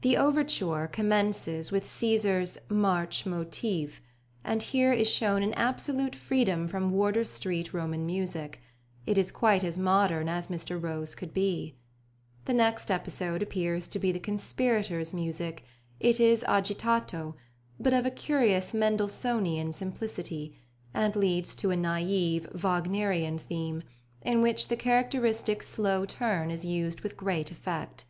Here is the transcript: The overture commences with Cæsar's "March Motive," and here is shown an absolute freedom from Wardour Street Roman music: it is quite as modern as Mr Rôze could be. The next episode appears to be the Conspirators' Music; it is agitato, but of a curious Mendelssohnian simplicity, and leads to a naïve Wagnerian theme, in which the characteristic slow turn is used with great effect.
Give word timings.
The 0.00 0.16
overture 0.16 0.88
commences 0.90 1.70
with 1.70 1.84
Cæsar's 1.84 2.56
"March 2.70 3.26
Motive," 3.26 4.00
and 4.42 4.62
here 4.62 4.94
is 4.94 5.10
shown 5.10 5.42
an 5.42 5.52
absolute 5.52 6.16
freedom 6.16 6.66
from 6.68 6.90
Wardour 6.92 7.26
Street 7.26 7.74
Roman 7.74 8.06
music: 8.06 8.62
it 9.04 9.18
is 9.18 9.30
quite 9.30 9.62
as 9.62 9.78
modern 9.78 10.26
as 10.26 10.48
Mr 10.48 10.80
Rôze 10.80 11.14
could 11.14 11.34
be. 11.34 11.76
The 12.46 12.54
next 12.54 12.90
episode 12.90 13.42
appears 13.42 13.88
to 13.88 13.98
be 13.98 14.10
the 14.10 14.18
Conspirators' 14.18 15.12
Music; 15.12 15.66
it 16.00 16.18
is 16.18 16.42
agitato, 16.44 17.34
but 17.78 17.92
of 17.92 18.06
a 18.06 18.10
curious 18.10 18.72
Mendelssohnian 18.72 19.72
simplicity, 19.74 20.56
and 20.94 21.14
leads 21.14 21.54
to 21.56 21.70
a 21.72 21.76
naïve 21.76 22.50
Wagnerian 22.58 23.36
theme, 23.36 23.82
in 24.22 24.40
which 24.40 24.68
the 24.68 24.76
characteristic 24.76 25.62
slow 25.62 26.06
turn 26.06 26.50
is 26.50 26.64
used 26.64 27.02
with 27.02 27.18
great 27.18 27.50
effect. 27.50 28.06